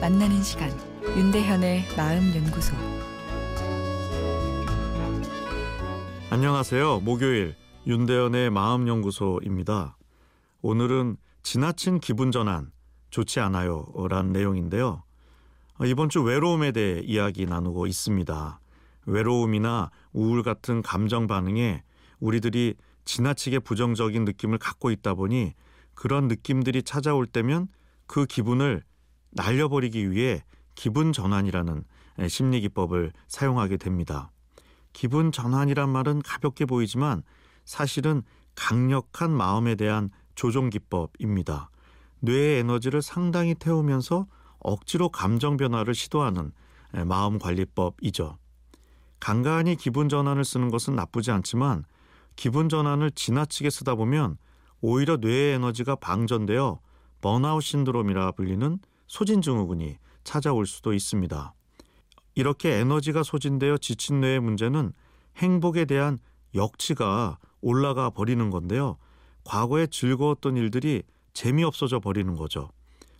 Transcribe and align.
만나는 0.00 0.42
시간 0.42 0.70
윤대현의 1.16 1.84
마음 1.96 2.34
연구소 2.34 2.74
안녕하세요. 6.30 6.98
목요일 6.98 7.54
윤대현의 7.86 8.50
마음 8.50 8.88
연구소입니다. 8.88 9.96
오늘은 10.62 11.16
지나친 11.44 12.00
기분 12.00 12.32
전환 12.32 12.72
좋지 13.10 13.38
않아요라는 13.38 14.32
내용인데요. 14.32 15.04
이번 15.84 16.08
주 16.08 16.22
외로움에 16.22 16.72
대해 16.72 17.00
이야기 17.04 17.46
나누고 17.46 17.86
있습니다. 17.86 18.58
외로움이나 19.06 19.92
우울 20.12 20.42
같은 20.42 20.82
감정 20.82 21.28
반응에 21.28 21.84
우리들이 22.18 22.74
지나치게 23.04 23.60
부정적인 23.60 24.24
느낌을 24.24 24.58
갖고 24.58 24.90
있다 24.90 25.14
보니 25.14 25.52
그런 25.94 26.26
느낌들이 26.26 26.82
찾아올 26.82 27.26
때면 27.26 27.68
그 28.08 28.26
기분을 28.26 28.82
날려버리기 29.34 30.10
위해 30.10 30.42
기분 30.74 31.12
전환이라는 31.12 31.84
심리 32.28 32.60
기법을 32.60 33.12
사용하게 33.28 33.76
됩니다. 33.76 34.30
기분 34.92 35.32
전환이란 35.32 35.88
말은 35.90 36.22
가볍게 36.22 36.64
보이지만 36.64 37.22
사실은 37.64 38.22
강력한 38.54 39.30
마음에 39.30 39.74
대한 39.74 40.10
조종 40.34 40.70
기법입니다. 40.70 41.70
뇌의 42.20 42.60
에너지를 42.60 43.02
상당히 43.02 43.54
태우면서 43.54 44.26
억지로 44.58 45.08
감정 45.08 45.56
변화를 45.56 45.94
시도하는 45.94 46.52
마음 47.06 47.38
관리법이죠. 47.38 48.38
간간히 49.20 49.76
기분 49.76 50.08
전환을 50.08 50.44
쓰는 50.44 50.70
것은 50.70 50.94
나쁘지 50.94 51.30
않지만 51.32 51.84
기분 52.36 52.68
전환을 52.68 53.10
지나치게 53.10 53.70
쓰다 53.70 53.94
보면 53.94 54.36
오히려 54.80 55.16
뇌의 55.16 55.54
에너지가 55.54 55.96
방전되어 55.96 56.78
번아웃 57.20 57.62
신드롬이라 57.62 58.32
불리는 58.32 58.78
소진 59.14 59.42
증후군이 59.42 59.96
찾아올 60.24 60.66
수도 60.66 60.92
있습니다. 60.92 61.54
이렇게 62.34 62.72
에너지가 62.80 63.22
소진되어 63.22 63.78
지친 63.78 64.20
뇌의 64.20 64.40
문제는 64.40 64.92
행복에 65.36 65.84
대한 65.84 66.18
역치가 66.56 67.38
올라가 67.60 68.10
버리는 68.10 68.50
건데요. 68.50 68.96
과거에 69.44 69.86
즐거웠던 69.86 70.56
일들이 70.56 71.04
재미없어져 71.32 72.00
버리는 72.00 72.34
거죠. 72.34 72.70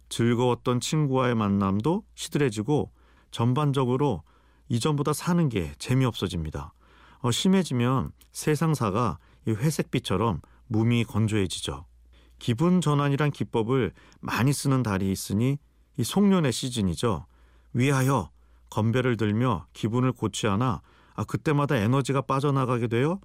즐거웠던 0.09 0.81
친구와의 0.81 1.37
만남도 1.37 2.03
시들해지고 2.17 2.91
전반적으로 3.31 4.25
이전보다 4.69 5.13
사는 5.13 5.49
게 5.49 5.75
재미없어집니다. 5.79 6.73
어, 7.21 7.31
심해지면 7.31 8.11
세상사가 8.33 9.19
회색빛처럼 9.47 10.41
몸이 10.67 11.05
건조해지죠. 11.05 11.87
기분 12.41 12.81
전환이란 12.81 13.31
기법을 13.31 13.93
많이 14.21 14.53
쓰는 14.53 14.83
달이 14.83 15.13
있으니 15.13 15.59
이 15.97 16.05
송년의 16.05 16.53
시즌이죠. 16.53 17.27
위하여 17.73 18.31
건배를 18.71 19.17
들며 19.17 19.67
기분을 19.73 20.13
고취하나 20.13 20.83
아, 21.15 21.25
그때마다 21.25 21.77
에너지가 21.77 22.23
빠져나가게 22.23 22.89
되어 22.89 23.21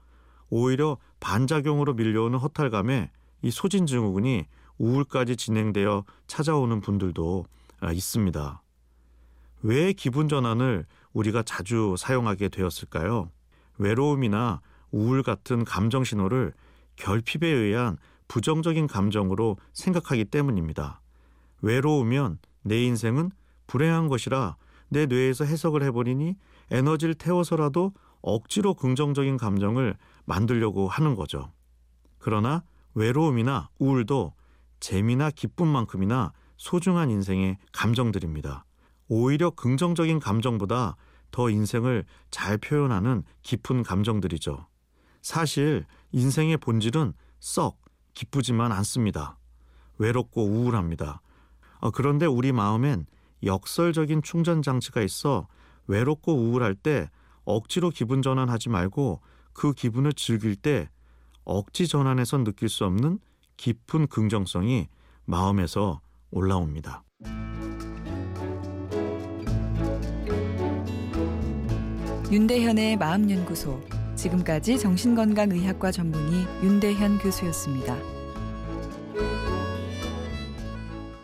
오히려 0.50 0.98
반작용으로 1.20 1.94
밀려오는 1.94 2.38
허탈감에 2.38 3.12
이 3.42 3.52
소진 3.52 3.86
증후군이 3.86 4.46
우울까지 4.78 5.36
진행되어 5.38 6.06
찾아오는 6.28 6.82
분들도 6.82 7.46
아, 7.80 7.92
있습니다. 7.92 8.62
왜 9.62 9.94
기분 9.94 10.30
전환을 10.30 10.86
우리가 11.14 11.44
자주 11.44 11.96
사용하게 11.98 12.50
되었을까요? 12.50 13.32
외로움이나 13.78 14.62
우울 14.92 15.24
같은 15.24 15.66
감정 15.66 16.04
신호를 16.04 16.54
결핍에 16.96 17.48
의한 17.48 17.98
부정적인 18.28 18.88
감정으로 18.88 19.58
생각하기 19.74 20.26
때문입니다. 20.26 21.02
외로우면 21.62 22.40
내 22.70 22.84
인생은 22.84 23.32
불행한 23.66 24.08
것이라 24.08 24.56
내 24.90 25.08
뇌에서 25.08 25.44
해석을 25.44 25.82
해버리니 25.84 26.36
에너지를 26.70 27.16
태워서라도 27.16 27.94
억지로 28.22 28.76
긍정적인 28.76 29.38
감정을 29.38 29.98
만들려고 30.26 30.88
하는 30.88 31.16
거죠. 31.16 31.52
그러나 32.20 32.64
외로움이나 32.94 33.70
우울도 33.80 34.34
재미나 34.80 35.32
기쁨만큼이나 35.32 36.32
소중한 36.58 37.10
인생의 37.10 37.58
감정들입니다. 37.74 38.66
오히려 39.08 39.50
긍정적인 39.50 40.20
감정보다 40.20 40.96
더 41.32 41.50
인생을 41.50 42.06
잘 42.30 42.60
표현하는 42.60 43.24
깊은 43.42 43.82
감정들이죠. 43.82 44.68
사실 45.24 45.86
인생의 46.12 46.58
본질은 46.58 47.14
썩 47.40 47.82
기쁘지만 48.14 48.72
않습니다. 48.72 49.40
외롭고 49.98 50.44
우울합니다. 50.46 51.22
어, 51.80 51.92
그런데 51.92 52.26
우리 52.26 52.52
마음엔 52.52 53.06
역설적인 53.44 54.22
충전 54.22 54.62
장치가 54.62 55.02
있어 55.02 55.48
외롭고 55.88 56.34
우울할 56.34 56.76
때 56.76 57.10
억지로 57.46 57.90
기분 57.90 58.22
전환하지 58.22 58.70
말고 58.70 59.22
그 59.54 59.74
기분을 59.74 60.14
즐길 60.14 60.56
때 60.56 60.90
억지 61.44 61.88
전환에서 61.88 62.38
느낄 62.44 62.70
수 62.70 62.86
없는 62.86 63.20
깊은 63.58 64.08
긍정성이 64.08 64.88
마음에서 65.26 66.02
올라옵니다. 66.32 67.04
윤대현의 72.32 72.98
마음연구소 72.98 73.82
지금까지 74.16 74.78
정신건강의학과 74.78 75.92
전문의 75.92 76.46
윤대현 76.62 77.18
교수였습니다. 77.18 78.19